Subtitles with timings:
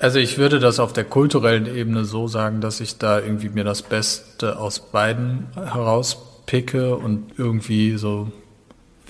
[0.00, 3.64] Also ich würde das auf der kulturellen Ebene so sagen, dass ich da irgendwie mir
[3.64, 8.30] das Beste aus beiden herauspicke und irgendwie so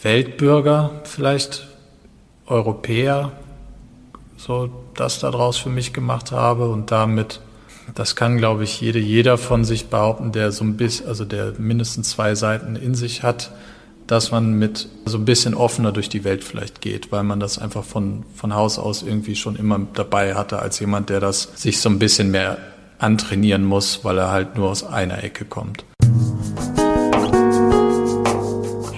[0.02, 1.68] Weltbürger, vielleicht
[2.46, 3.32] Europäer,
[4.38, 7.40] so das daraus für mich gemacht habe und damit,
[7.94, 11.52] das kann glaube ich jede, jeder von sich behaupten, der so ein bisschen, also der
[11.58, 13.50] mindestens zwei Seiten in sich hat,
[14.08, 17.58] dass man mit so ein bisschen offener durch die Welt vielleicht geht, weil man das
[17.58, 21.80] einfach von, von Haus aus irgendwie schon immer dabei hatte, als jemand, der das sich
[21.80, 22.56] so ein bisschen mehr
[22.98, 25.84] antrainieren muss, weil er halt nur aus einer Ecke kommt.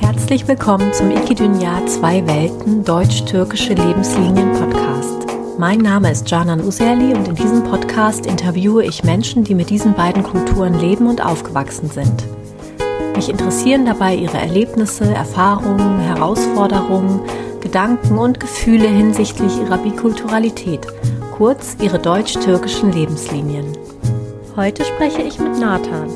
[0.00, 5.26] Herzlich willkommen zum Ikidunya Zwei Welten Deutsch-Türkische Lebenslinien Podcast.
[5.58, 9.94] Mein Name ist Canan Userli und in diesem Podcast interviewe ich Menschen, die mit diesen
[9.94, 12.24] beiden Kulturen leben und aufgewachsen sind.
[13.20, 17.20] Mich interessieren dabei ihre Erlebnisse, Erfahrungen, Herausforderungen,
[17.60, 20.86] Gedanken und Gefühle hinsichtlich ihrer Bikulturalität,
[21.36, 23.76] kurz ihre deutsch-türkischen Lebenslinien.
[24.56, 26.08] Heute spreche ich mit Nathan.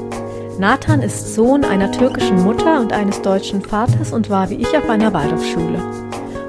[0.59, 4.89] Nathan ist Sohn einer türkischen Mutter und eines deutschen Vaters und war wie ich auf
[4.89, 5.83] einer Waldorfschule.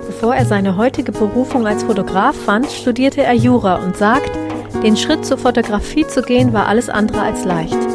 [0.08, 4.32] Bevor er seine heutige Berufung als Fotograf fand, studierte er Jura und sagt,
[4.82, 7.95] den Schritt zur Fotografie zu gehen war alles andere als leicht.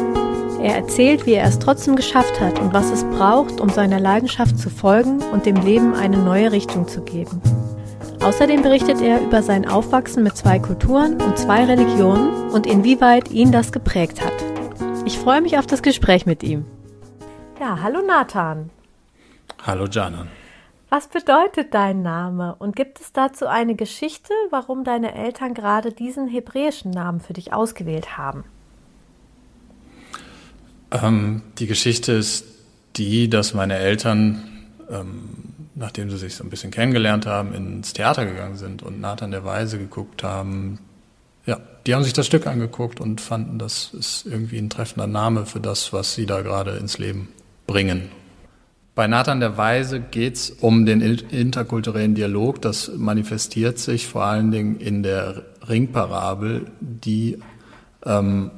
[0.61, 4.59] Er erzählt, wie er es trotzdem geschafft hat und was es braucht, um seiner Leidenschaft
[4.59, 7.41] zu folgen und dem Leben eine neue Richtung zu geben.
[8.23, 13.51] Außerdem berichtet er über sein Aufwachsen mit zwei Kulturen und zwei Religionen und inwieweit ihn
[13.51, 14.33] das geprägt hat.
[15.03, 16.65] Ich freue mich auf das Gespräch mit ihm.
[17.59, 18.69] Ja, hallo Nathan.
[19.65, 20.27] Hallo Janan.
[20.89, 26.27] Was bedeutet dein Name und gibt es dazu eine Geschichte, warum deine Eltern gerade diesen
[26.27, 28.43] hebräischen Namen für dich ausgewählt haben?
[30.91, 32.45] Ähm, die Geschichte ist
[32.97, 34.43] die, dass meine Eltern,
[34.89, 35.29] ähm,
[35.75, 39.45] nachdem sie sich so ein bisschen kennengelernt haben, ins Theater gegangen sind und Nathan der
[39.45, 40.79] Weise geguckt haben.
[41.45, 45.45] Ja, die haben sich das Stück angeguckt und fanden, das ist irgendwie ein treffender Name
[45.45, 47.29] für das, was sie da gerade ins Leben
[47.65, 48.09] bringen.
[48.93, 52.61] Bei Nathan der Weise geht es um den interkulturellen Dialog.
[52.61, 57.39] Das manifestiert sich vor allen Dingen in der Ringparabel, die
[58.05, 58.51] ähm,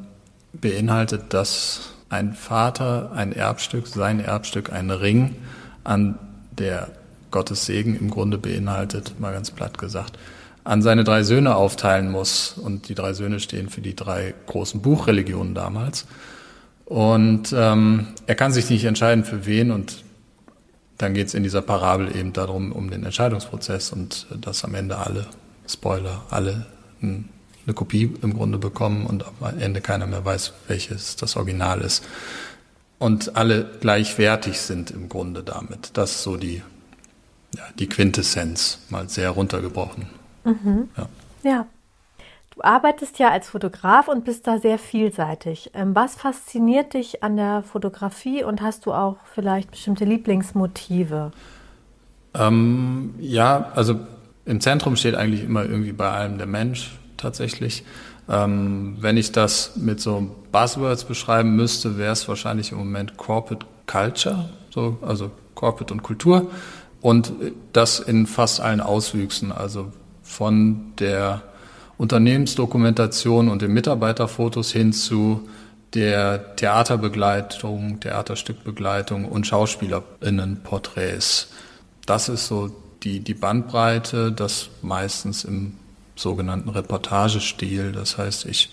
[0.53, 5.35] beinhaltet, dass ein Vater ein Erbstück, sein Erbstück, ein Ring,
[5.83, 6.19] an
[6.51, 6.89] der
[7.31, 10.19] Gottes Segen im Grunde beinhaltet, mal ganz platt gesagt,
[10.63, 12.55] an seine drei Söhne aufteilen muss.
[12.55, 16.05] Und die drei Söhne stehen für die drei großen Buchreligionen damals.
[16.85, 19.71] Und ähm, er kann sich nicht entscheiden, für wen.
[19.71, 20.03] Und
[20.99, 24.97] dann geht es in dieser Parabel eben darum, um den Entscheidungsprozess und dass am Ende
[24.97, 25.25] alle,
[25.67, 26.67] Spoiler, alle
[27.01, 27.27] ein
[27.65, 32.03] eine Kopie im Grunde bekommen und am Ende keiner mehr weiß, welches das Original ist.
[32.99, 35.91] Und alle gleichwertig sind im Grunde damit.
[35.97, 36.61] Das ist so die,
[37.55, 40.07] ja, die Quintessenz, mal sehr runtergebrochen.
[40.43, 40.89] Mhm.
[40.97, 41.09] Ja.
[41.43, 41.65] ja.
[42.55, 45.71] Du arbeitest ja als Fotograf und bist da sehr vielseitig.
[45.73, 51.31] Ähm, was fasziniert dich an der Fotografie und hast du auch vielleicht bestimmte Lieblingsmotive?
[52.35, 53.99] Ähm, ja, also
[54.45, 56.91] im Zentrum steht eigentlich immer irgendwie bei allem der Mensch
[57.23, 57.83] tatsächlich.
[58.29, 63.65] Ähm, wenn ich das mit so Buzzwords beschreiben müsste, wäre es wahrscheinlich im Moment Corporate
[63.87, 66.51] Culture, so, also Corporate und Kultur.
[67.01, 67.33] Und
[67.73, 69.91] das in fast allen Auswüchsen, also
[70.21, 71.41] von der
[71.97, 75.49] Unternehmensdokumentation und den Mitarbeiterfotos hin zu
[75.93, 81.49] der Theaterbegleitung, Theaterstückbegleitung und Schauspielerinnenporträts.
[82.05, 82.71] Das ist so
[83.03, 85.73] die, die Bandbreite, das meistens im
[86.15, 87.91] sogenannten Reportagestil.
[87.91, 88.69] Das heißt, ich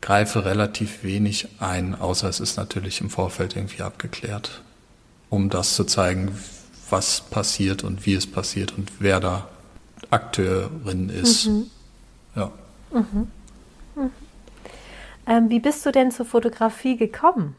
[0.00, 4.62] greife relativ wenig ein, außer es ist natürlich im Vorfeld irgendwie abgeklärt,
[5.28, 6.32] um das zu zeigen,
[6.88, 9.48] was passiert und wie es passiert und wer da
[10.10, 11.46] Akteurin ist.
[11.46, 11.66] Mhm.
[12.34, 12.50] Ja.
[12.92, 13.28] Mhm.
[13.94, 14.10] Mhm.
[15.26, 17.54] Ähm, wie bist du denn zur Fotografie gekommen?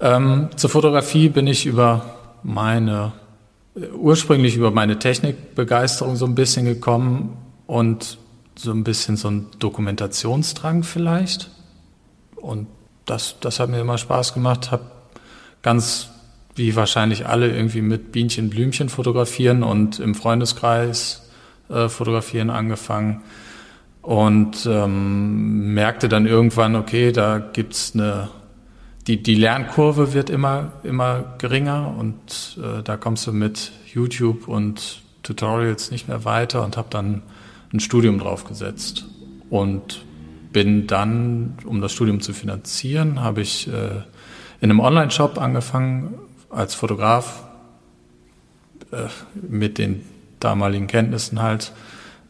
[0.00, 3.12] Ähm, zur Fotografie bin ich über meine,
[3.94, 7.36] ursprünglich über meine Technikbegeisterung so ein bisschen gekommen
[7.68, 8.18] und
[8.56, 11.50] so ein bisschen so ein Dokumentationsdrang vielleicht.
[12.34, 12.66] Und
[13.04, 14.72] das, das hat mir immer Spaß gemacht.
[14.72, 14.90] Habe
[15.62, 16.08] ganz
[16.56, 21.30] wie wahrscheinlich alle irgendwie mit Bienchen, Blümchen fotografieren und im Freundeskreis
[21.68, 23.22] äh, fotografieren angefangen
[24.02, 28.28] und ähm, merkte dann irgendwann, okay, da gibt's eine,
[29.06, 35.02] die, die Lernkurve wird immer, immer geringer und äh, da kommst du mit YouTube und
[35.22, 37.22] Tutorials nicht mehr weiter und habe dann
[37.72, 39.06] ein Studium draufgesetzt
[39.50, 40.04] und
[40.52, 44.02] bin dann, um das Studium zu finanzieren, habe ich äh,
[44.60, 46.18] in einem Online-Shop angefangen
[46.50, 47.44] als Fotograf
[48.90, 50.04] äh, mit den
[50.40, 51.72] damaligen Kenntnissen halt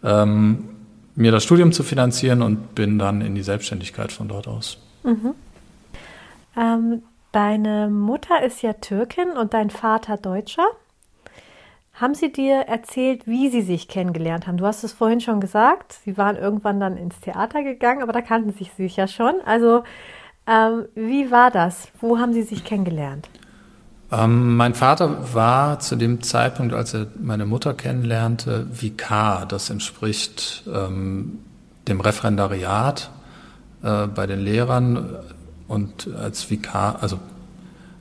[0.03, 0.69] ähm,
[1.15, 4.79] mir das Studium zu finanzieren und bin dann in die Selbstständigkeit von dort aus.
[5.03, 5.35] Mhm.
[6.57, 7.03] Ähm,
[7.33, 10.67] deine Mutter ist ja Türkin und dein Vater Deutscher.
[12.01, 14.57] Haben sie dir erzählt, wie sie sich kennengelernt haben?
[14.57, 18.21] Du hast es vorhin schon gesagt, sie waren irgendwann dann ins Theater gegangen, aber da
[18.21, 19.35] kannten sich sie ja schon.
[19.45, 19.83] Also,
[20.47, 21.89] ähm, wie war das?
[22.01, 23.29] Wo haben sie sich kennengelernt?
[24.13, 29.47] Ähm, mein Vater war zu dem Zeitpunkt, als er meine Mutter kennenlernte, Vikar.
[29.47, 31.41] Das entspricht ähm,
[31.89, 33.11] dem Referendariat
[33.83, 35.17] äh, bei den Lehrern
[35.67, 37.19] und als Vikar, also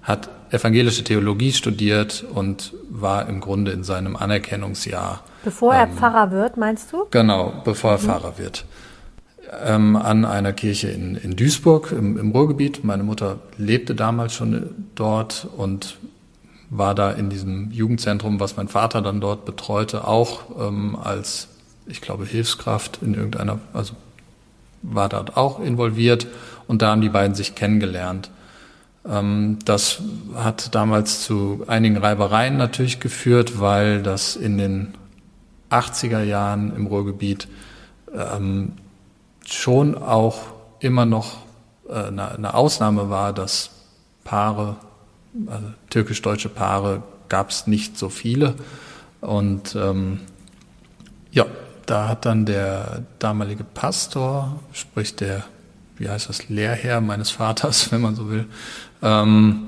[0.03, 5.23] hat evangelische Theologie studiert und war im Grunde in seinem Anerkennungsjahr.
[5.43, 7.05] Bevor er ähm, Pfarrer wird, meinst du?
[7.11, 8.01] Genau, bevor er mhm.
[8.01, 8.65] Pfarrer wird
[9.63, 12.83] ähm, an einer Kirche in, in Duisburg im, im Ruhrgebiet.
[12.83, 15.97] Meine Mutter lebte damals schon dort und
[16.69, 21.47] war da in diesem Jugendzentrum, was mein Vater dann dort betreute, auch ähm, als,
[21.85, 23.93] ich glaube, Hilfskraft in irgendeiner, also
[24.81, 26.27] war dort auch involviert
[26.67, 28.29] und da haben die beiden sich kennengelernt.
[29.09, 30.01] Ähm, das
[30.35, 34.93] hat damals zu einigen Reibereien natürlich geführt, weil das in den
[35.69, 37.47] 80er Jahren im Ruhrgebiet
[38.13, 38.73] ähm,
[39.45, 40.39] schon auch
[40.79, 41.37] immer noch
[41.89, 43.71] äh, eine Ausnahme war, dass
[44.23, 44.75] Paare,
[45.47, 48.55] also türkisch-deutsche Paare, gab es nicht so viele.
[49.21, 50.21] Und ähm,
[51.31, 51.45] ja,
[51.85, 55.45] da hat dann der damalige Pastor, sprich der,
[55.97, 58.45] wie heißt das, Lehrherr meines Vaters, wenn man so will,
[59.01, 59.67] ähm,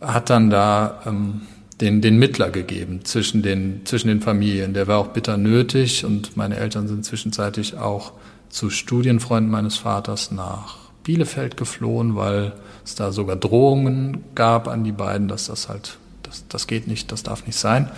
[0.00, 1.42] hat dann da ähm,
[1.80, 4.72] den, den Mittler gegeben zwischen den, zwischen den Familien.
[4.72, 8.12] Der war auch bitter nötig und meine Eltern sind zwischenzeitlich auch
[8.48, 12.52] zu Studienfreunden meines Vaters nach Bielefeld geflohen, weil
[12.84, 17.12] es da sogar Drohungen gab an die beiden, dass das halt, das, das geht nicht,
[17.12, 17.90] das darf nicht sein.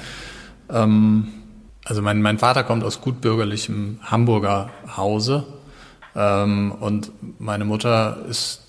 [0.69, 1.29] Ähm,
[1.85, 5.47] also mein, mein Vater kommt aus gutbürgerlichem Hamburger Hause
[6.15, 8.68] ähm, und meine Mutter ist,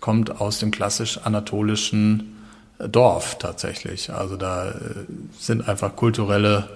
[0.00, 2.36] kommt aus dem klassisch anatolischen
[2.78, 4.12] Dorf tatsächlich.
[4.12, 4.74] Also da äh,
[5.38, 6.68] sind einfach kulturelle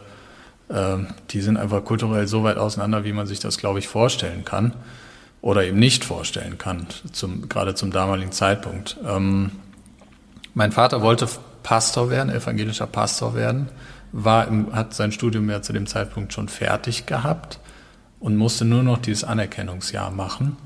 [0.68, 4.44] ähm, die sind einfach kulturell so weit auseinander, wie man sich das, glaube ich, vorstellen
[4.44, 4.72] kann
[5.40, 8.96] oder eben nicht vorstellen kann, zum, gerade zum damaligen Zeitpunkt.
[9.06, 9.52] Ähm,
[10.54, 11.28] mein Vater wollte
[11.62, 13.68] Pastor werden, evangelischer Pastor werden,
[14.12, 17.60] war im, hat sein Studium ja zu dem Zeitpunkt schon fertig gehabt
[18.18, 20.56] und musste nur noch dieses Anerkennungsjahr machen.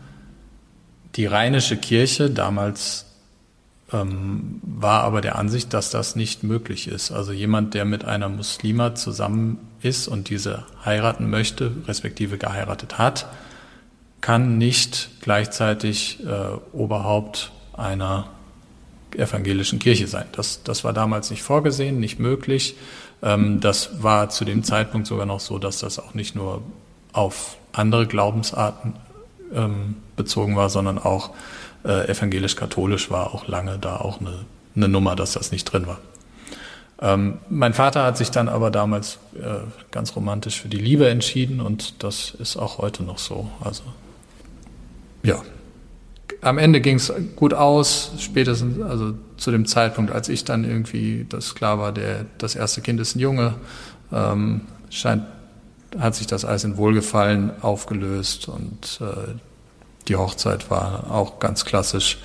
[1.16, 3.06] Die rheinische Kirche, damals
[3.92, 7.10] ähm, war aber der Ansicht, dass das nicht möglich ist.
[7.10, 13.26] Also jemand, der mit einer Muslima zusammen ist und diese heiraten möchte, respektive geheiratet hat,
[14.20, 18.28] kann nicht gleichzeitig äh, Oberhaupt einer
[19.16, 20.26] evangelischen Kirche sein.
[20.32, 22.76] Das, das war damals nicht vorgesehen, nicht möglich.
[23.22, 26.62] Ähm, das war zu dem Zeitpunkt sogar noch so, dass das auch nicht nur
[27.12, 28.94] auf andere Glaubensarten
[29.54, 31.30] ähm, bezogen war, sondern auch
[31.84, 34.44] äh, evangelisch-katholisch war auch lange da auch eine,
[34.76, 35.98] eine Nummer, dass das nicht drin war.
[37.02, 39.60] Ähm, mein Vater hat sich dann aber damals äh,
[39.90, 43.50] ganz romantisch für die Liebe entschieden und das ist auch heute noch so.
[43.62, 43.84] Also
[45.22, 45.40] ja,
[46.42, 51.26] am Ende ging es gut aus, spätestens also zu dem Zeitpunkt, als ich dann irgendwie,
[51.28, 53.54] das klar war, der, das erste Kind ist ein Junge,
[54.12, 55.24] ähm, scheint,
[55.98, 59.34] hat sich das alles in Wohlgefallen aufgelöst und äh,
[60.08, 62.18] die Hochzeit war auch ganz klassisch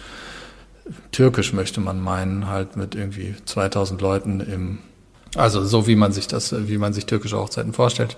[1.11, 4.79] türkisch, möchte man meinen, halt mit irgendwie 2000 Leuten im,
[5.35, 8.17] also so wie man sich das, wie man sich türkische Hochzeiten vorstellt.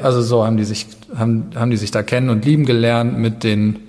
[0.00, 3.44] Also so haben die sich, haben, haben die sich da kennen und lieben gelernt mit
[3.44, 3.80] den,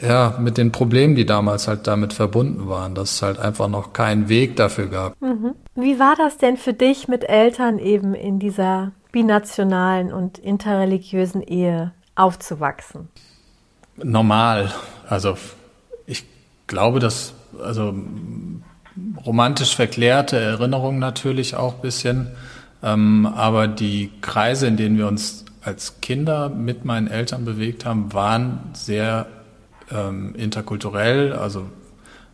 [0.00, 3.92] ja, mit den Problemen, die damals halt damit verbunden waren, dass es halt einfach noch
[3.92, 5.20] keinen Weg dafür gab.
[5.20, 5.54] Mhm.
[5.74, 11.92] Wie war das denn für dich mit Eltern eben in dieser binationalen und interreligiösen Ehe
[12.14, 13.08] aufzuwachsen?
[14.04, 14.72] normal.
[15.08, 15.36] Also
[16.06, 16.24] ich
[16.66, 17.94] glaube, dass also
[19.24, 22.28] romantisch verklärte Erinnerungen natürlich auch ein bisschen,
[22.82, 28.12] ähm, aber die Kreise, in denen wir uns als Kinder mit meinen Eltern bewegt haben,
[28.12, 29.26] waren sehr
[29.90, 31.32] ähm, interkulturell.
[31.32, 31.66] Also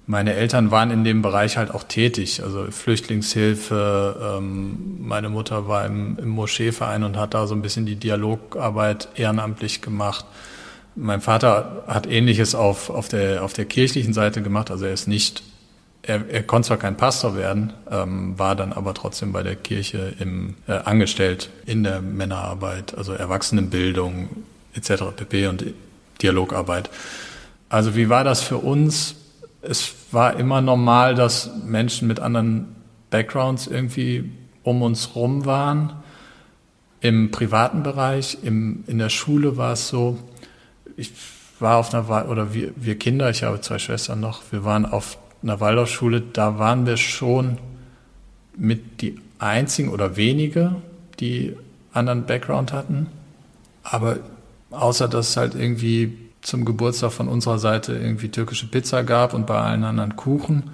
[0.09, 4.37] meine Eltern waren in dem Bereich halt auch tätig, also Flüchtlingshilfe.
[4.39, 9.09] Ähm, meine Mutter war im, im Moscheeverein und hat da so ein bisschen die Dialogarbeit
[9.17, 10.25] ehrenamtlich gemacht.
[10.95, 14.71] Mein Vater hat Ähnliches auf, auf, der, auf der kirchlichen Seite gemacht.
[14.71, 15.43] Also er ist nicht,
[16.03, 20.15] er, er konnte zwar kein Pastor werden, ähm, war dann aber trotzdem bei der Kirche
[20.21, 24.29] im, äh, angestellt in der Männerarbeit, also Erwachsenenbildung
[24.75, 25.03] etc.
[25.17, 25.49] pp.
[25.49, 25.67] und
[26.23, 26.91] Dialogarbeit.
[27.69, 29.17] Also wie war das für uns?
[29.69, 32.77] Es war immer normal, dass Menschen mit anderen
[33.11, 34.31] Backgrounds irgendwie
[34.63, 35.93] um uns rum waren.
[37.01, 40.19] Im privaten Bereich, im, in der Schule war es so,
[40.97, 41.13] ich
[41.61, 45.19] war auf einer, oder wir, wir Kinder, ich habe zwei Schwestern noch, wir waren auf
[45.43, 47.59] einer Waldorfschule, da waren wir schon
[48.57, 50.77] mit die einzigen oder wenige,
[51.21, 51.57] die
[51.93, 53.09] anderen Background hatten.
[53.83, 54.19] Aber
[54.71, 59.59] außer dass halt irgendwie zum Geburtstag von unserer Seite irgendwie türkische Pizza gab und bei
[59.59, 60.71] allen anderen Kuchen,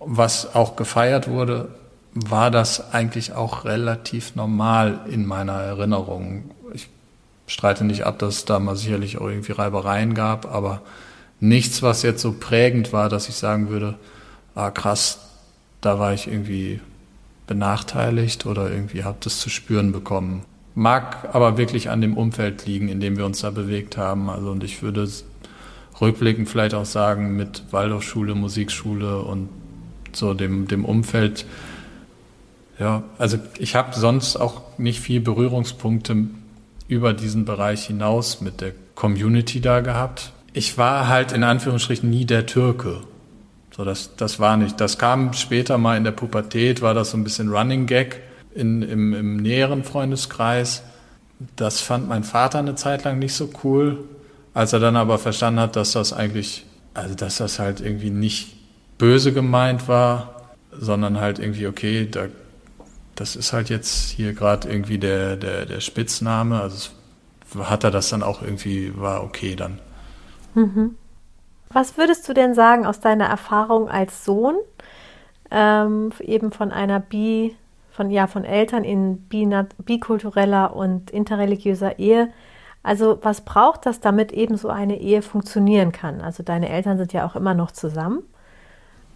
[0.00, 1.68] was auch gefeiert wurde,
[2.14, 6.50] war das eigentlich auch relativ normal in meiner Erinnerung.
[6.72, 6.88] Ich
[7.46, 10.80] streite nicht ab, dass es da mal sicherlich auch irgendwie Reibereien gab, aber
[11.38, 13.96] nichts, was jetzt so prägend war, dass ich sagen würde,
[14.54, 15.18] ah krass,
[15.82, 16.80] da war ich irgendwie
[17.46, 20.44] benachteiligt oder irgendwie habe das zu spüren bekommen.
[20.78, 24.28] Mag aber wirklich an dem Umfeld liegen, in dem wir uns da bewegt haben.
[24.28, 25.08] Also und ich würde
[26.00, 29.48] rückblickend vielleicht auch sagen, mit Waldorfschule, Musikschule und
[30.12, 31.46] so dem, dem Umfeld.
[32.78, 36.26] Ja, also ich habe sonst auch nicht viel Berührungspunkte
[36.88, 40.32] über diesen Bereich hinaus mit der Community da gehabt.
[40.52, 43.00] Ich war halt in Anführungsstrichen nie der Türke.
[43.74, 44.78] So, das, das war nicht.
[44.78, 48.20] Das kam später mal in der Pubertät, war das so ein bisschen Running Gag
[48.56, 50.82] in, im, im näheren Freundeskreis.
[51.56, 54.04] Das fand mein Vater eine Zeit lang nicht so cool,
[54.54, 58.56] als er dann aber verstanden hat, dass das eigentlich, also dass das halt irgendwie nicht
[58.98, 62.26] böse gemeint war, sondern halt irgendwie, okay, da,
[63.14, 66.60] das ist halt jetzt hier gerade irgendwie der, der, der Spitzname.
[66.60, 66.90] Also
[67.58, 69.78] hat er das dann auch irgendwie, war okay dann.
[70.54, 70.96] Mhm.
[71.68, 74.56] Was würdest du denn sagen aus deiner Erfahrung als Sohn,
[75.50, 77.54] ähm, eben von einer Bi,
[77.96, 82.28] von ja, von Eltern in bikultureller und interreligiöser Ehe?
[82.82, 86.20] Also was braucht das, damit eben so eine Ehe funktionieren kann?
[86.20, 88.22] Also deine Eltern sind ja auch immer noch zusammen.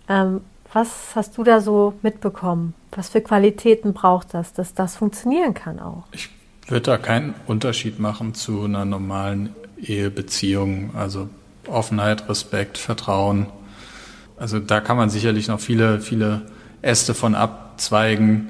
[0.09, 0.41] Ähm,
[0.73, 2.75] was hast du da so mitbekommen?
[2.93, 6.05] Was für Qualitäten braucht das, dass das funktionieren kann auch?
[6.13, 6.31] Ich
[6.67, 10.93] würde da keinen Unterschied machen zu einer normalen Ehebeziehung.
[10.97, 11.29] Also
[11.67, 13.47] Offenheit, Respekt, Vertrauen.
[14.39, 16.43] Also da kann man sicherlich noch viele, viele
[16.83, 18.49] Äste von abzweigen,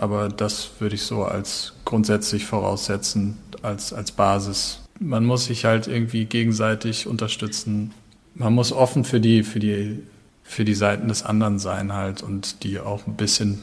[0.00, 4.80] aber das würde ich so als grundsätzlich voraussetzen, als, als Basis.
[4.98, 7.92] Man muss sich halt irgendwie gegenseitig unterstützen.
[8.34, 10.02] Man muss offen für die, für die,
[10.42, 13.62] für die Seiten des anderen sein halt und die auch ein bisschen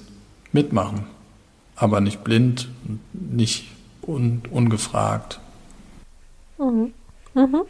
[0.51, 1.07] mitmachen.
[1.75, 2.69] Aber nicht blind,
[3.13, 3.71] nicht
[4.03, 5.39] un, ungefragt.
[6.59, 6.93] Mhm.
[7.33, 7.61] Mhm.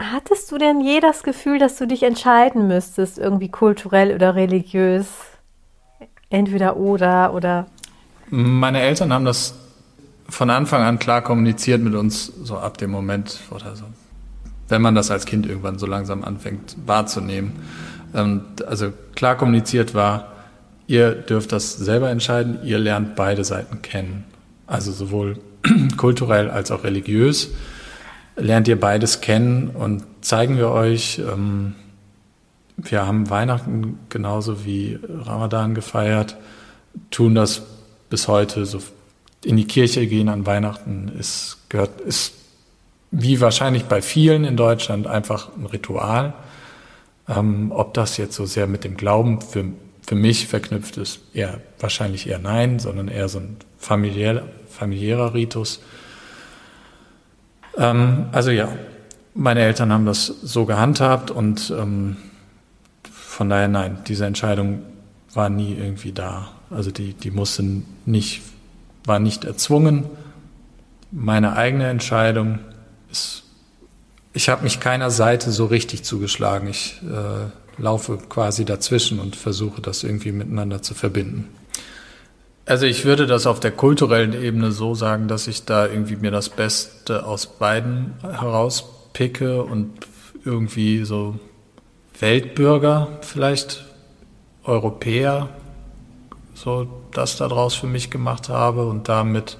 [0.00, 5.06] Hattest du denn je das Gefühl, dass du dich entscheiden müsstest, irgendwie kulturell oder religiös?
[6.30, 7.66] Entweder oder oder.
[8.30, 9.54] Meine Eltern haben das
[10.28, 13.84] von Anfang an klar kommuniziert mit uns, so ab dem Moment oder so.
[14.68, 17.52] Wenn man das als Kind irgendwann so langsam anfängt wahrzunehmen.
[18.14, 20.28] Ähm, also klar kommuniziert war,
[20.86, 24.24] ihr dürft das selber entscheiden, ihr lernt beide Seiten kennen.
[24.66, 25.38] Also sowohl
[25.96, 27.50] kulturell als auch religiös
[28.36, 31.20] lernt ihr beides kennen und zeigen wir euch.
[32.82, 36.36] Wir haben Weihnachten genauso wie Ramadan gefeiert,
[37.10, 37.62] tun das
[38.08, 38.64] bis heute.
[38.66, 38.80] So
[39.44, 42.34] in die Kirche gehen an Weihnachten ist, gehört, ist
[43.10, 46.34] wie wahrscheinlich bei vielen in Deutschland einfach ein Ritual.
[47.28, 49.64] Ähm, ob das jetzt so sehr mit dem Glauben für,
[50.06, 55.80] für mich verknüpft ist, eher wahrscheinlich eher nein, sondern eher so ein familiär, familiärer Ritus.
[57.76, 58.68] Ähm, also ja,
[59.34, 62.16] meine Eltern haben das so gehandhabt und ähm,
[63.40, 64.82] von daher nein, diese Entscheidung
[65.32, 66.50] war nie irgendwie da.
[66.68, 67.64] Also die, die musste
[68.04, 68.42] nicht,
[69.06, 70.04] war nicht erzwungen.
[71.10, 72.58] Meine eigene Entscheidung
[73.10, 73.44] ist,
[74.34, 76.68] ich habe mich keiner Seite so richtig zugeschlagen.
[76.68, 81.48] Ich äh, laufe quasi dazwischen und versuche das irgendwie miteinander zu verbinden.
[82.66, 86.30] Also ich würde das auf der kulturellen Ebene so sagen, dass ich da irgendwie mir
[86.30, 89.92] das Beste aus beiden herauspicke und
[90.44, 91.40] irgendwie so
[92.20, 93.84] Weltbürger, vielleicht
[94.64, 95.48] Europäer,
[96.54, 99.56] so das daraus für mich gemacht habe und damit,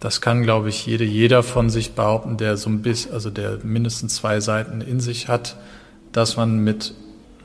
[0.00, 3.58] das kann glaube ich jede, jeder von sich behaupten, der so ein bisschen, also der
[3.62, 5.56] mindestens zwei Seiten in sich hat,
[6.12, 6.94] dass man mit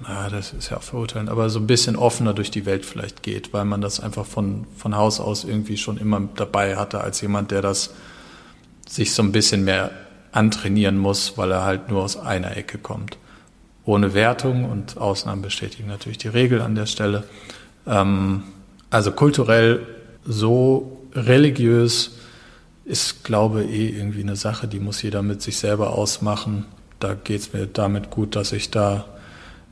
[0.02, 3.24] na, das ist ja auch verurteilen, aber so ein bisschen offener durch die Welt vielleicht
[3.24, 7.22] geht, weil man das einfach von, von Haus aus irgendwie schon immer dabei hatte, als
[7.22, 7.94] jemand, der das
[8.88, 9.92] sich so ein bisschen mehr
[10.32, 13.18] antrainieren muss, weil er halt nur aus einer Ecke kommt.
[13.86, 17.24] Ohne Wertung und Ausnahmen bestätigen natürlich die Regel an der Stelle.
[17.86, 18.44] Ähm,
[18.90, 19.86] also kulturell
[20.26, 22.18] so religiös
[22.86, 26.66] ist, glaube ich, eh irgendwie eine Sache, die muss jeder mit sich selber ausmachen.
[27.00, 29.06] Da geht es mir damit gut, dass ich da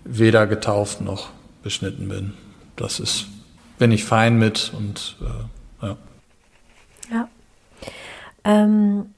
[0.03, 1.29] weder getauft noch
[1.63, 2.33] beschnitten bin.
[2.75, 3.27] Das ist,
[3.77, 5.97] bin ich fein mit und äh, ja.
[7.11, 7.27] Ja.
[8.43, 9.13] Ähm,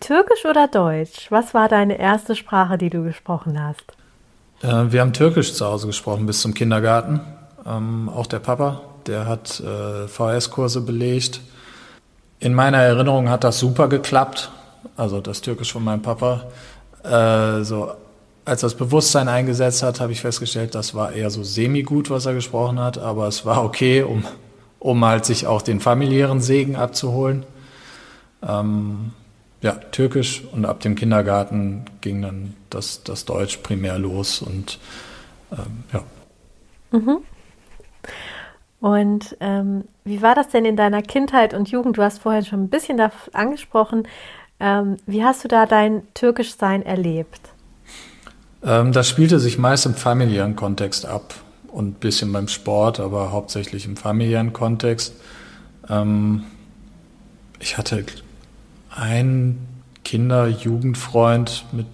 [0.00, 1.30] Türkisch oder Deutsch?
[1.30, 3.84] Was war deine erste Sprache, die du gesprochen hast?
[4.62, 7.20] Äh, wir haben Türkisch zu Hause gesprochen bis zum Kindergarten.
[7.66, 11.40] Ähm, auch der Papa, der hat äh, VS-Kurse belegt.
[12.40, 14.50] In meiner Erinnerung hat das super geklappt.
[14.96, 16.44] Also das Türkisch von meinem Papa.
[17.04, 17.92] Äh, so
[18.44, 22.34] als das Bewusstsein eingesetzt hat, habe ich festgestellt, das war eher so semi-gut, was er
[22.34, 24.24] gesprochen hat, aber es war okay, um,
[24.80, 27.46] um halt sich auch den familiären Segen abzuholen.
[28.46, 29.12] Ähm,
[29.62, 34.78] ja, Türkisch und ab dem Kindergarten ging dann das, das Deutsch primär los und
[35.52, 36.02] ähm, ja.
[36.90, 37.18] Mhm.
[38.80, 41.96] Und ähm, wie war das denn in deiner Kindheit und Jugend?
[41.96, 44.08] Du hast vorhin schon ein bisschen da angesprochen.
[44.58, 47.40] Ähm, wie hast du da dein Türkischsein erlebt?
[48.64, 51.34] Ähm, das spielte sich meist im familiären Kontext ab
[51.68, 55.14] und ein bisschen beim Sport, aber hauptsächlich im familiären Kontext.
[55.88, 56.44] Ähm,
[57.60, 58.04] ich hatte
[58.94, 59.66] einen
[60.04, 61.86] Kinder-Jugendfreund mit,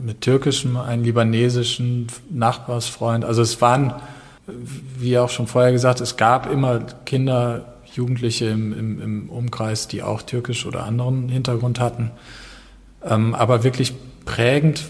[0.00, 3.24] mit türkischem, einen libanesischen Nachbarsfreund.
[3.24, 3.94] Also es waren,
[4.98, 10.02] wie auch schon vorher gesagt, es gab immer Kinder, Jugendliche im, im, im Umkreis, die
[10.02, 12.10] auch türkisch oder anderen Hintergrund hatten.
[13.04, 14.84] Ähm, aber wirklich prägend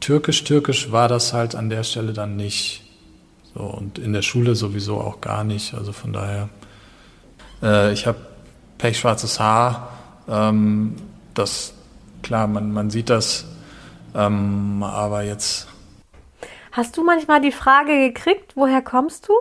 [0.00, 2.84] türkisch-türkisch war das halt an der Stelle dann nicht.
[3.54, 5.74] So, und in der Schule sowieso auch gar nicht.
[5.74, 6.48] Also von daher,
[7.62, 8.18] äh, ich habe
[8.78, 9.90] pechschwarzes Haar.
[10.28, 10.96] Ähm,
[11.34, 11.74] das,
[12.22, 13.44] klar, man, man sieht das,
[14.14, 15.68] ähm, aber jetzt.
[16.72, 19.32] Hast du manchmal die Frage gekriegt, woher kommst du?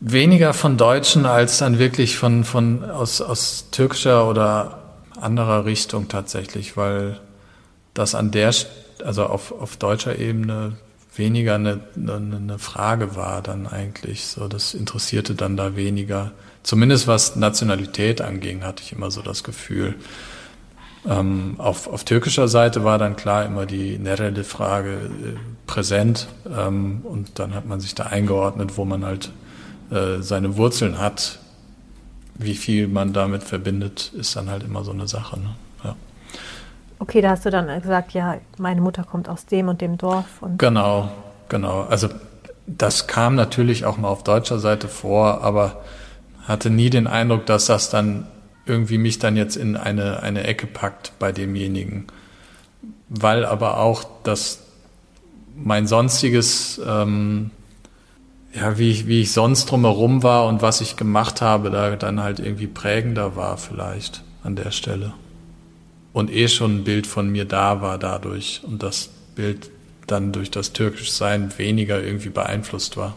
[0.00, 4.78] Weniger von Deutschen als dann wirklich von, von aus, aus türkischer oder
[5.20, 7.18] anderer Richtung tatsächlich, weil
[7.94, 8.54] das an der,
[9.04, 10.76] also auf, auf deutscher Ebene
[11.16, 14.26] weniger eine, eine, eine Frage war dann eigentlich.
[14.26, 16.32] So, das interessierte dann da weniger.
[16.68, 19.94] Zumindest was Nationalität anging, hatte ich immer so das Gefühl.
[21.08, 27.38] Ähm, auf, auf türkischer Seite war dann klar immer die Nerede-Frage äh, präsent ähm, und
[27.38, 29.30] dann hat man sich da eingeordnet, wo man halt
[29.90, 31.38] äh, seine Wurzeln hat.
[32.34, 35.40] Wie viel man damit verbindet, ist dann halt immer so eine Sache.
[35.40, 35.54] Ne?
[35.84, 35.96] Ja.
[36.98, 40.42] Okay, da hast du dann gesagt, ja, meine Mutter kommt aus dem und dem Dorf.
[40.42, 41.12] Und genau,
[41.48, 41.86] genau.
[41.88, 42.10] Also
[42.66, 45.80] das kam natürlich auch mal auf deutscher Seite vor, aber
[46.48, 48.26] hatte nie den Eindruck, dass das dann
[48.66, 52.06] irgendwie mich dann jetzt in eine, eine Ecke packt bei demjenigen.
[53.08, 54.60] Weil aber auch das
[55.56, 57.50] mein sonstiges, ähm,
[58.54, 62.22] ja, wie ich, wie ich sonst drumherum war und was ich gemacht habe, da dann
[62.22, 65.14] halt irgendwie prägender war vielleicht an der Stelle.
[66.12, 69.70] Und eh schon ein Bild von mir da war dadurch und das Bild
[70.06, 73.14] dann durch das Türkischsein weniger irgendwie beeinflusst war.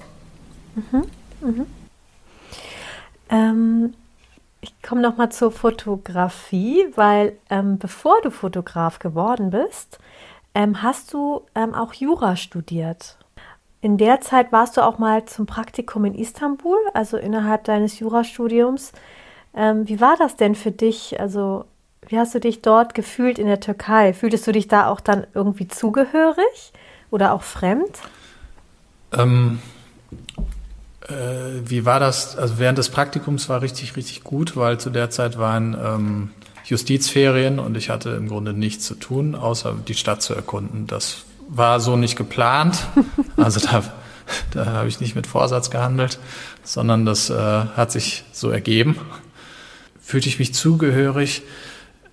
[0.75, 1.03] Mhm,
[1.41, 1.65] mhm.
[3.31, 3.93] Ähm,
[4.59, 9.97] ich komme noch mal zur Fotografie, weil ähm, bevor du Fotograf geworden bist,
[10.53, 13.17] ähm, hast du ähm, auch Jura studiert.
[13.81, 18.91] In der Zeit warst du auch mal zum Praktikum in Istanbul, also innerhalb deines Jurastudiums.
[19.55, 21.19] Ähm, wie war das denn für dich?
[21.19, 21.65] Also
[22.07, 24.13] wie hast du dich dort gefühlt in der Türkei?
[24.13, 26.73] Fühltest du dich da auch dann irgendwie zugehörig
[27.09, 27.99] oder auch fremd?
[29.13, 29.59] Ähm,
[30.11, 30.15] äh,
[31.65, 32.37] wie war das?
[32.37, 36.29] Also während des Praktikums war richtig, richtig gut, weil zu der Zeit waren ähm,
[36.65, 40.87] Justizferien und ich hatte im Grunde nichts zu tun, außer die Stadt zu erkunden.
[40.87, 42.85] Das war so nicht geplant.
[43.37, 43.83] Also da,
[44.51, 46.19] da habe ich nicht mit Vorsatz gehandelt,
[46.63, 48.97] sondern das äh, hat sich so ergeben.
[49.99, 51.41] Fühlte ich mich zugehörig.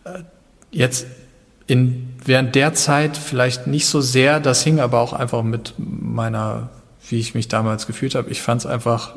[0.04, 0.22] Äh,
[0.70, 1.06] jetzt
[1.66, 6.70] in, während der Zeit vielleicht nicht so sehr, das hing aber auch einfach mit meiner
[7.08, 8.30] wie ich mich damals gefühlt habe.
[8.30, 9.14] Ich fand es einfach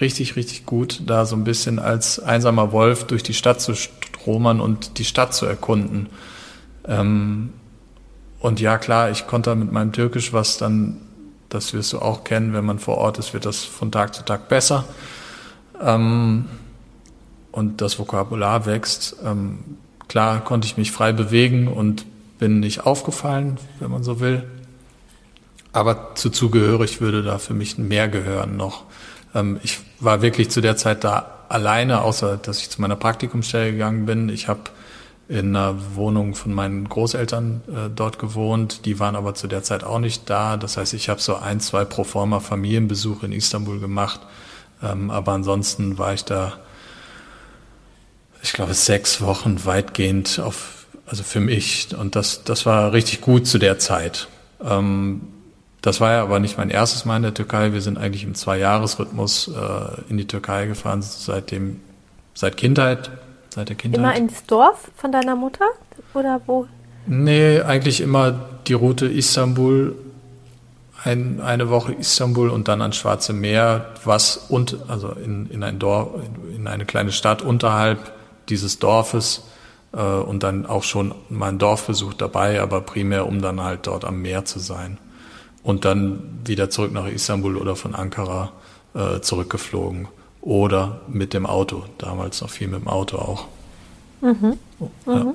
[0.00, 4.60] richtig, richtig gut, da so ein bisschen als einsamer Wolf durch die Stadt zu stromern
[4.60, 6.08] und die Stadt zu erkunden.
[6.86, 7.52] Ähm,
[8.40, 10.96] und ja, klar, ich konnte mit meinem Türkisch, was dann,
[11.48, 14.24] das wirst du auch kennen, wenn man vor Ort ist, wird das von Tag zu
[14.24, 14.84] Tag besser.
[15.80, 16.46] Ähm,
[17.52, 19.16] und das Vokabular wächst.
[19.24, 19.58] Ähm,
[20.08, 22.06] klar konnte ich mich frei bewegen und
[22.38, 24.44] bin nicht aufgefallen, wenn man so will.
[25.72, 28.84] Aber zu zugehörig würde da für mich mehr gehören noch.
[29.34, 33.72] Ähm, ich war wirklich zu der Zeit da alleine, außer dass ich zu meiner Praktikumsstelle
[33.72, 34.28] gegangen bin.
[34.28, 34.62] Ich habe
[35.28, 38.84] in einer Wohnung von meinen Großeltern äh, dort gewohnt.
[38.84, 40.56] Die waren aber zu der Zeit auch nicht da.
[40.56, 44.20] Das heißt, ich habe so ein, zwei pro forma Familienbesuche in Istanbul gemacht.
[44.82, 46.54] Ähm, aber ansonsten war ich da,
[48.42, 51.88] ich glaube, sechs Wochen weitgehend auf, also für mich.
[51.96, 54.28] Und das, das war richtig gut zu der Zeit.
[54.62, 55.22] Ähm,
[55.82, 57.72] das war ja aber nicht mein erstes Mal in der Türkei.
[57.72, 61.80] Wir sind eigentlich im Zwei-Jahres-Rhythmus äh, in die Türkei gefahren, seitdem,
[62.34, 63.10] seit Kindheit.
[63.50, 63.98] seit der Kindheit.
[63.98, 65.66] Immer ins Dorf von deiner Mutter
[66.14, 66.68] oder wo?
[67.06, 68.32] Nee, eigentlich immer
[68.68, 69.96] die Route Istanbul,
[71.02, 75.80] ein, eine Woche Istanbul und dann ans Schwarze Meer, was und also in, in ein
[75.80, 76.10] Dorf,
[76.54, 78.12] in eine kleine Stadt unterhalb
[78.48, 79.42] dieses Dorfes
[79.92, 84.04] äh, und dann auch schon mal ein Dorfbesuch dabei, aber primär um dann halt dort
[84.04, 84.98] am Meer zu sein.
[85.62, 88.52] Und dann wieder zurück nach Istanbul oder von Ankara
[88.94, 90.08] äh, zurückgeflogen.
[90.40, 93.46] Oder mit dem Auto, damals noch viel mit dem Auto auch.
[94.20, 94.58] Mhm.
[95.06, 95.14] Ja.
[95.14, 95.34] Mhm.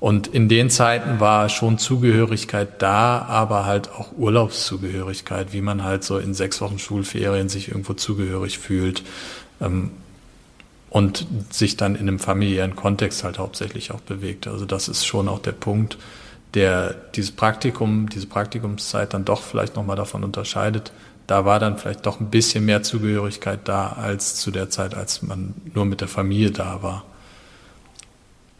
[0.00, 6.04] Und in den Zeiten war schon Zugehörigkeit da, aber halt auch Urlaubszugehörigkeit, wie man halt
[6.04, 9.02] so in sechs Wochen Schulferien sich irgendwo zugehörig fühlt.
[9.60, 9.90] Ähm,
[10.90, 14.46] und sich dann in einem familiären Kontext halt hauptsächlich auch bewegt.
[14.46, 15.98] Also das ist schon auch der Punkt,
[16.54, 20.92] der dieses Praktikum, diese Praktikumszeit dann doch vielleicht nochmal davon unterscheidet.
[21.26, 25.22] Da war dann vielleicht doch ein bisschen mehr Zugehörigkeit da als zu der Zeit, als
[25.22, 27.04] man nur mit der Familie da war.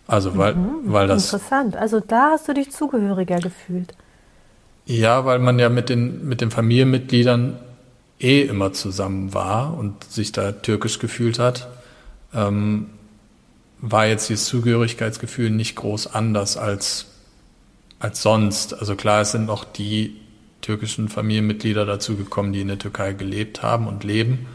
[0.07, 1.33] Also weil, mhm, weil das.
[1.33, 1.77] Interessant.
[1.77, 3.95] Also da hast du dich zugehöriger gefühlt.
[4.87, 7.59] Ja, weil man ja mit den, mit den Familienmitgliedern
[8.19, 11.69] eh immer zusammen war und sich da türkisch gefühlt hat
[12.35, 12.91] ähm,
[13.81, 17.07] war jetzt dieses Zugehörigkeitsgefühl nicht groß anders als,
[17.99, 18.75] als sonst.
[18.75, 20.17] Also klar, es sind noch die
[20.61, 24.47] türkischen Familienmitglieder dazugekommen, die in der Türkei gelebt haben und leben.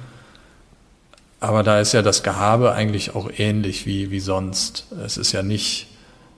[1.39, 4.87] Aber da ist ja das Gehabe eigentlich auch ähnlich wie, wie sonst.
[5.03, 5.87] Es ist ja nicht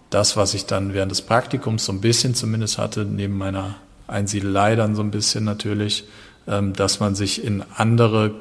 [0.10, 3.76] das, was ich dann während des Praktikums so ein bisschen zumindest hatte, neben meiner
[4.08, 6.06] Einsiedelei dann so ein bisschen natürlich,
[6.48, 8.34] ähm, dass man sich in andere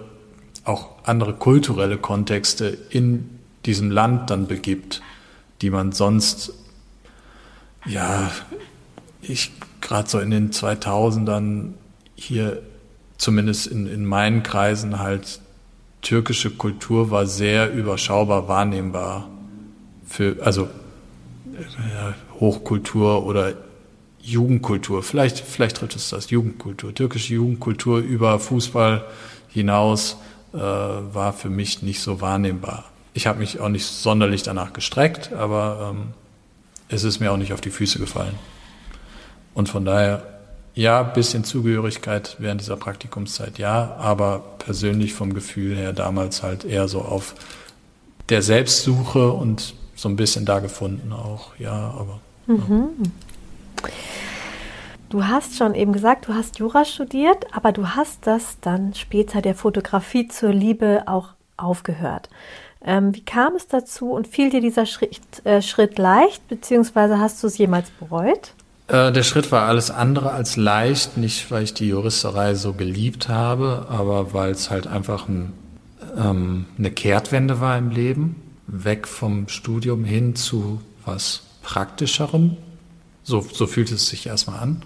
[0.65, 3.29] auch andere kulturelle Kontexte in
[3.67, 5.03] diesem Land dann begibt,
[5.61, 6.53] die man sonst,
[7.87, 8.31] ja,
[9.23, 11.75] ich gerade so in den 2000ern
[12.15, 12.63] hier
[13.19, 15.41] zumindest in, in meinen Kreisen halt
[16.03, 19.29] türkische Kultur war sehr überschaubar wahrnehmbar
[20.07, 20.69] für, also
[21.55, 23.55] ja, Hochkultur oder
[24.21, 29.05] Jugendkultur, vielleicht, vielleicht trifft es das, Jugendkultur, türkische Jugendkultur über Fußball
[29.49, 30.17] hinaus
[30.55, 32.85] äh, war für mich nicht so wahrnehmbar.
[33.13, 36.07] Ich habe mich auch nicht sonderlich danach gestreckt, aber ähm,
[36.89, 38.35] es ist mir auch nicht auf die Füße gefallen.
[39.55, 40.23] Und von daher,
[40.75, 46.89] ja, bisschen Zugehörigkeit während dieser Praktikumszeit, ja, aber persönlich vom Gefühl her damals halt eher
[46.89, 47.35] so auf
[48.29, 52.21] der Selbstsuche und so ein bisschen da gefunden auch, ja, aber.
[52.47, 52.91] Mhm.
[53.83, 53.91] Ja.
[55.15, 59.43] Du hast schon eben gesagt, du hast Jura studiert, aber du hast das dann später
[59.43, 62.29] der Fotografie zur Liebe auch aufgehört.
[62.87, 67.43] Ähm, wie kam es dazu und fiel dir dieser Schritt, äh, Schritt leicht, beziehungsweise hast
[67.43, 68.53] du es jemals bereut?
[68.89, 73.29] Äh, der Schritt war alles andere als leicht, nicht weil ich die Juristerei so geliebt
[73.29, 75.55] habe, aber weil es halt einfach ein,
[76.17, 82.59] ähm, eine Kehrtwende war im Leben, weg vom Studium hin zu was Praktischerem.
[83.23, 84.83] So, so fühlt es sich erstmal an.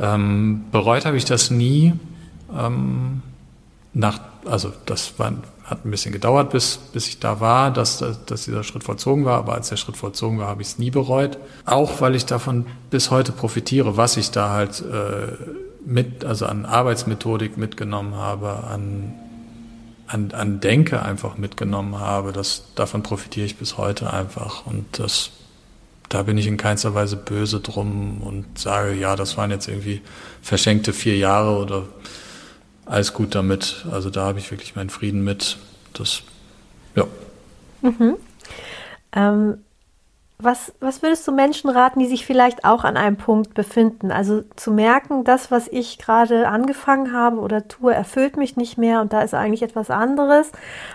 [0.00, 1.92] Ähm, bereut habe ich das nie.
[2.56, 3.20] Ähm,
[3.92, 8.44] nach, also das war, hat ein bisschen gedauert, bis, bis ich da war, dass, dass
[8.44, 9.38] dieser Schritt vollzogen war.
[9.38, 11.38] Aber als der Schritt vollzogen war, habe ich es nie bereut.
[11.64, 15.32] Auch weil ich davon bis heute profitiere, was ich da halt äh,
[15.86, 19.14] mit, also an Arbeitsmethodik mitgenommen habe, an,
[20.06, 22.32] an, an Denke einfach mitgenommen habe.
[22.32, 24.66] Das, davon profitiere ich bis heute einfach.
[24.66, 25.30] Und das
[26.10, 30.00] da bin ich in keinster Weise böse drum und sage, ja, das waren jetzt irgendwie
[30.42, 31.86] verschenkte vier Jahre oder
[32.86, 33.86] alles gut damit.
[33.90, 35.56] Also da habe ich wirklich meinen Frieden mit.
[35.92, 36.22] Das,
[36.94, 37.04] ja.
[37.82, 38.16] Mhm.
[39.12, 39.58] Ähm,
[40.38, 44.10] was, was würdest du Menschen raten, die sich vielleicht auch an einem Punkt befinden?
[44.10, 49.00] Also zu merken, das, was ich gerade angefangen habe oder tue, erfüllt mich nicht mehr
[49.00, 50.50] und da ist eigentlich etwas anderes,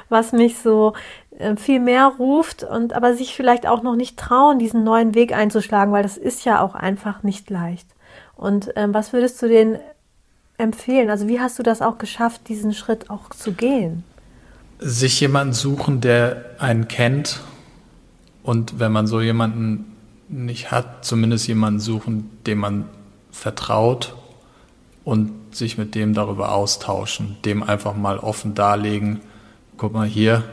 [0.10, 0.94] was mich so
[1.38, 5.34] äh, viel mehr ruft und aber sich vielleicht auch noch nicht trauen, diesen neuen Weg
[5.34, 7.88] einzuschlagen, weil das ist ja auch einfach nicht leicht.
[8.36, 9.80] Und ähm, was würdest du denen
[10.60, 11.10] empfehlen?
[11.10, 14.04] Also wie hast du das auch geschafft, diesen Schritt auch zu gehen?
[14.80, 17.42] Sich jemanden suchen, der einen kennt
[18.44, 19.96] und wenn man so jemanden
[20.30, 22.86] nicht hat, zumindest jemanden suchen, dem man
[23.32, 24.16] vertraut
[25.04, 29.22] und sich mit dem darüber austauschen, dem einfach mal offen darlegen,
[29.78, 30.44] guck mal hier,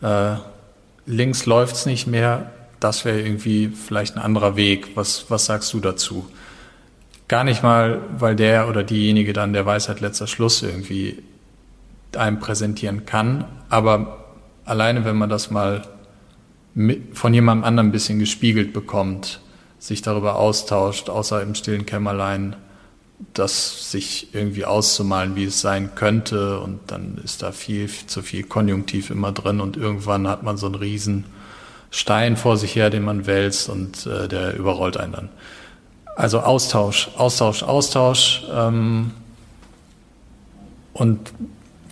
[0.00, 0.36] äh,
[1.06, 2.50] links läuft's nicht mehr,
[2.80, 4.96] das wäre irgendwie vielleicht ein anderer Weg.
[4.96, 6.26] Was, was sagst du dazu?
[7.28, 11.22] Gar nicht mal, weil der oder diejenige dann der Weisheit letzter Schluss irgendwie
[12.16, 14.24] einem präsentieren kann, aber
[14.64, 15.82] alleine wenn man das mal
[17.12, 19.40] von jemandem anderen ein bisschen gespiegelt bekommt,
[19.78, 22.56] sich darüber austauscht, außer im stillen Kämmerlein
[23.34, 26.60] das sich irgendwie auszumalen, wie es sein könnte.
[26.60, 30.56] Und dann ist da viel, viel zu viel Konjunktiv immer drin und irgendwann hat man
[30.56, 31.24] so einen riesen
[31.90, 35.28] Stein vor sich her, den man wälzt und äh, der überrollt einen dann.
[36.18, 38.44] Also Austausch, Austausch, Austausch.
[38.52, 39.12] Ähm,
[40.92, 41.32] und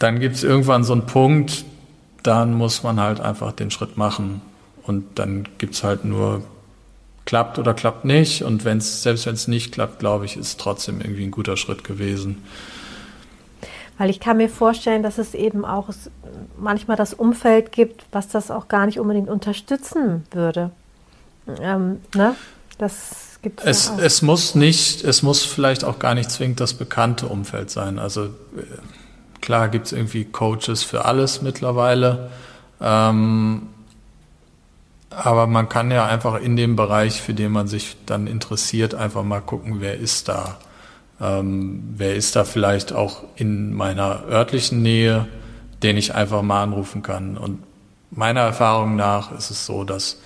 [0.00, 1.64] dann gibt es irgendwann so einen Punkt,
[2.24, 4.42] dann muss man halt einfach den Schritt machen.
[4.82, 6.42] Und dann gibt es halt nur
[7.24, 8.42] klappt oder klappt nicht.
[8.42, 11.56] Und wenn's, selbst wenn es nicht klappt, glaube ich, ist es trotzdem irgendwie ein guter
[11.56, 12.42] Schritt gewesen.
[13.96, 15.90] Weil ich kann mir vorstellen, dass es eben auch
[16.58, 20.72] manchmal das Umfeld gibt, was das auch gar nicht unbedingt unterstützen würde.
[21.60, 22.34] Ähm, ne?
[22.78, 23.86] Das gibt es.
[23.86, 28.00] Ja es muss nicht, es muss vielleicht auch gar nicht zwingend das bekannte Umfeld sein.
[28.00, 28.30] Also äh,
[29.40, 32.30] klar gibt es irgendwie Coaches für alles mittlerweile.
[32.80, 33.68] Ähm,
[35.10, 39.22] aber man kann ja einfach in dem Bereich, für den man sich dann interessiert, einfach
[39.22, 40.58] mal gucken, wer ist da.
[41.20, 45.28] Ähm, wer ist da vielleicht auch in meiner örtlichen Nähe,
[45.84, 47.38] den ich einfach mal anrufen kann.
[47.38, 47.62] Und
[48.10, 50.20] meiner Erfahrung nach ist es so, dass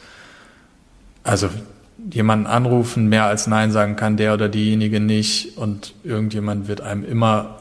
[1.22, 1.50] also
[2.13, 7.05] jemanden anrufen, mehr als Nein sagen kann der oder diejenige nicht und irgendjemand wird einem
[7.05, 7.59] immer,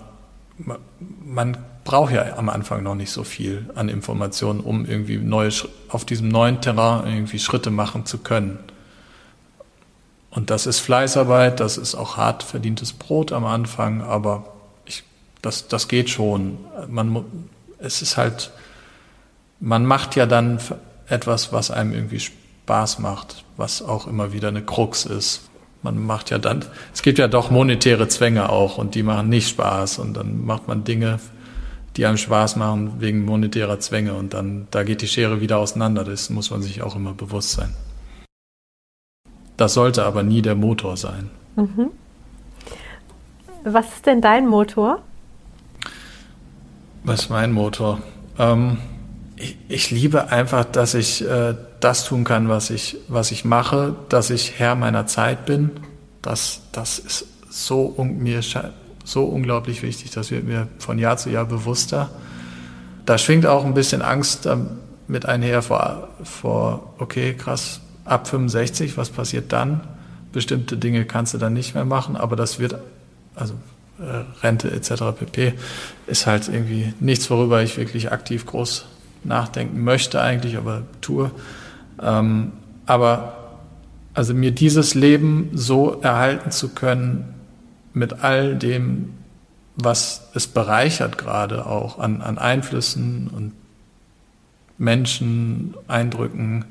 [1.26, 5.50] man brauche ja am Anfang noch nicht so viel an Informationen, um irgendwie neue,
[5.90, 8.60] auf diesem neuen Terrain irgendwie Schritte machen zu können.
[10.32, 14.54] Und das ist Fleißarbeit, das ist auch hart verdientes Brot am Anfang, aber
[14.86, 15.04] ich,
[15.42, 16.60] das, das geht schon.
[16.88, 17.26] Man,
[17.80, 18.52] es ist halt,
[19.60, 20.60] man macht ja dann
[21.08, 22.22] etwas, was einem irgendwie
[22.70, 25.50] Spaß macht, was auch immer wieder eine Krux ist.
[25.82, 29.50] Man macht ja dann, es gibt ja doch monetäre Zwänge auch und die machen nicht
[29.50, 31.20] Spaß und dann macht man Dinge,
[31.98, 36.04] die einem Spaß machen wegen monetärer Zwänge und dann da geht die Schere wieder auseinander.
[36.04, 37.74] Das muss man sich auch immer bewusst sein.
[39.58, 41.32] Das sollte aber nie der Motor sein.
[41.56, 41.90] Mhm.
[43.64, 45.02] Was ist denn dein Motor?
[47.04, 48.00] Was ist mein Motor?
[48.38, 48.78] Ähm,
[49.38, 53.96] ich, ich, liebe einfach, dass ich äh, das tun kann, was ich, was ich mache,
[54.10, 55.72] dass ich Herr meiner Zeit bin.
[56.22, 58.42] Das, das ist so mir
[59.04, 60.12] so unglaublich wichtig.
[60.12, 62.10] Das wird mir von Jahr zu Jahr bewusster.
[63.06, 64.48] Da schwingt auch ein bisschen Angst
[65.08, 69.82] mit einher vor, vor, okay, krass, ab 65, was passiert dann?
[70.32, 72.76] Bestimmte Dinge kannst du dann nicht mehr machen, aber das wird,
[73.36, 73.56] also
[74.00, 75.04] äh, Rente etc.
[75.18, 75.54] pp.
[76.06, 78.86] ist halt irgendwie nichts, worüber ich wirklich aktiv groß
[79.24, 81.32] nachdenken möchte eigentlich, aber tue.
[82.02, 82.54] Ähm,
[82.86, 83.36] aber
[84.14, 87.36] also mir dieses Leben so erhalten zu können,
[87.94, 89.14] mit all dem,
[89.76, 93.54] was es bereichert gerade auch an, an Einflüssen und
[94.78, 96.66] Menschen, Eindrücken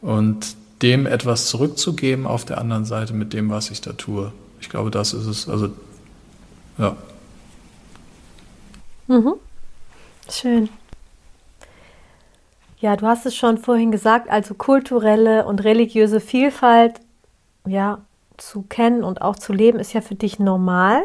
[0.00, 4.32] und dem etwas zurückzugeben auf der anderen Seite mit dem, was ich da tue.
[4.60, 5.48] Ich glaube, das ist es.
[5.48, 5.70] Also,
[6.78, 6.96] ja.
[9.06, 9.34] Mhm.
[10.30, 10.68] Schön.
[12.84, 17.00] Ja, du hast es schon vorhin gesagt, also kulturelle und religiöse Vielfalt,
[17.66, 18.04] ja,
[18.36, 21.00] zu kennen und auch zu leben, ist ja für dich normal.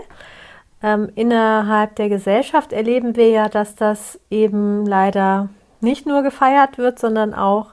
[0.84, 5.48] Ähm, innerhalb der Gesellschaft erleben wir ja, dass das eben leider
[5.80, 7.68] nicht nur gefeiert wird, sondern auch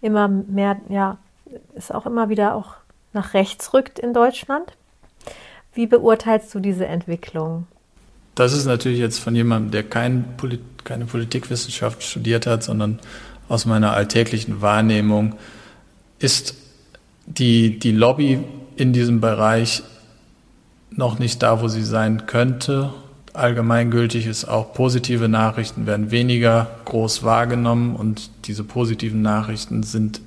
[0.00, 1.18] immer mehr, ja,
[1.74, 2.76] ist auch immer wieder auch
[3.12, 4.76] nach rechts rückt in Deutschland.
[5.74, 7.66] Wie beurteilst du diese Entwicklung?
[8.36, 13.00] Das ist natürlich jetzt von jemandem, der kein Polit keine Politikwissenschaft studiert hat, sondern
[13.50, 15.34] aus meiner alltäglichen Wahrnehmung
[16.20, 16.54] ist
[17.26, 18.38] die, die Lobby
[18.76, 19.82] in diesem Bereich
[20.90, 22.92] noch nicht da, wo sie sein könnte.
[23.32, 30.20] Allgemeingültig ist auch, positive Nachrichten werden weniger groß wahrgenommen und diese positiven Nachrichten sind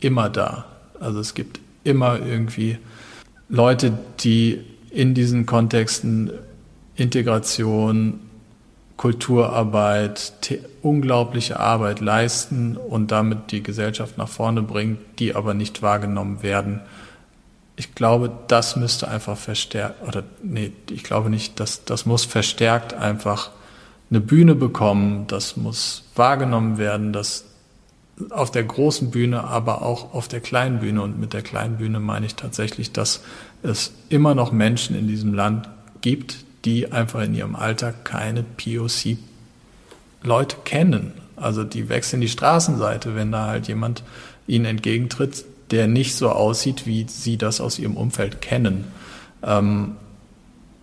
[0.00, 0.66] immer da.
[1.00, 2.76] Also es gibt immer irgendwie
[3.48, 4.60] Leute, die
[4.90, 6.30] in diesen Kontexten
[6.94, 8.20] Integration,
[8.96, 10.32] Kulturarbeit,
[10.82, 16.80] unglaubliche Arbeit leisten und damit die Gesellschaft nach vorne bringen, die aber nicht wahrgenommen werden
[17.76, 22.94] ich glaube, das müsste einfach verstärkt, oder nee, ich glaube nicht, dass das muss verstärkt
[22.94, 23.50] einfach
[24.10, 27.44] eine Bühne bekommen, das muss wahrgenommen werden, dass
[28.30, 31.02] auf der großen Bühne, aber auch auf der kleinen Bühne.
[31.02, 33.20] Und mit der kleinen Bühne meine ich tatsächlich, dass
[33.62, 35.68] es immer noch Menschen in diesem Land
[36.00, 41.12] gibt, die einfach in ihrem Alltag keine POC-Leute kennen.
[41.36, 44.02] Also die wechseln die Straßenseite, wenn da halt jemand
[44.46, 48.84] ihnen entgegentritt, der nicht so aussieht, wie sie das aus ihrem Umfeld kennen.
[49.42, 49.96] Ähm,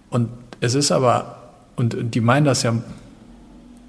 [0.09, 0.29] und
[0.61, 2.75] es ist aber, und die meinen das ja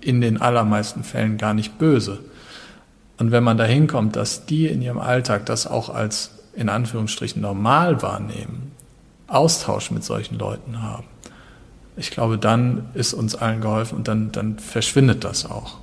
[0.00, 2.18] in den allermeisten Fällen gar nicht böse.
[3.18, 7.40] Und wenn man da hinkommt, dass die in ihrem Alltag das auch als in Anführungsstrichen
[7.40, 8.72] normal wahrnehmen,
[9.26, 11.06] Austausch mit solchen Leuten haben.
[11.96, 15.78] Ich glaube, dann ist uns allen geholfen und dann, dann verschwindet das auch.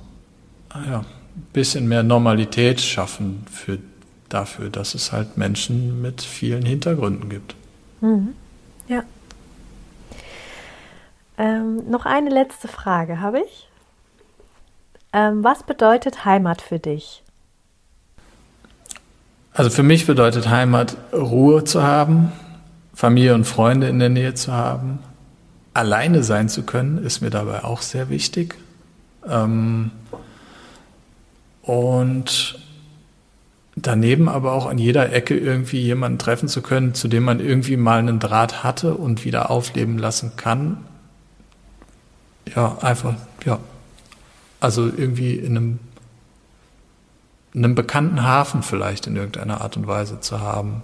[0.68, 3.78] Ah ja, ein bisschen mehr Normalität schaffen für,
[4.28, 7.54] dafür, dass es halt Menschen mit vielen Hintergründen gibt.
[8.00, 8.34] Mhm.
[8.88, 9.04] Ja.
[11.38, 13.68] Ähm, noch eine letzte Frage habe ich.
[15.12, 17.22] Ähm, was bedeutet Heimat für dich?
[19.54, 22.32] Also für mich bedeutet Heimat Ruhe zu haben,
[22.94, 24.98] Familie und Freunde in der Nähe zu haben.
[25.74, 28.56] Alleine sein zu können, ist mir dabei auch sehr wichtig.
[29.26, 29.90] Ähm,
[31.62, 32.58] und
[33.76, 37.76] daneben aber auch an jeder Ecke irgendwie jemanden treffen zu können, zu dem man irgendwie
[37.76, 40.78] mal einen Draht hatte und wieder aufleben lassen kann.
[42.54, 43.58] Ja, einfach, ja.
[44.60, 45.78] Also irgendwie in einem,
[47.54, 50.82] in einem bekannten Hafen vielleicht in irgendeiner Art und Weise zu haben,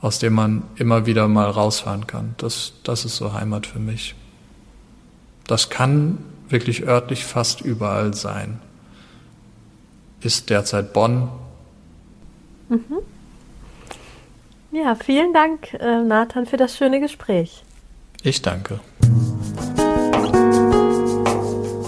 [0.00, 2.34] aus dem man immer wieder mal rausfahren kann.
[2.38, 4.14] Das, das ist so Heimat für mich.
[5.46, 8.60] Das kann wirklich örtlich fast überall sein.
[10.20, 11.28] Ist derzeit Bonn,
[12.68, 12.98] Mhm.
[14.72, 17.62] Ja, vielen Dank, äh, Nathan, für das schöne Gespräch.
[18.22, 18.80] Ich danke.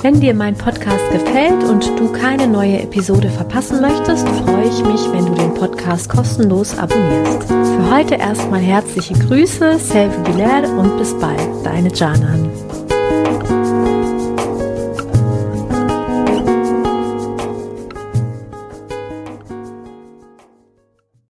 [0.00, 5.00] Wenn dir mein Podcast gefällt und du keine neue Episode verpassen möchtest, freue ich mich,
[5.12, 7.48] wenn du den Podcast kostenlos abonnierst.
[7.48, 12.48] Für heute erstmal herzliche Grüße, Selve Bilal und bis bald, deine Janan.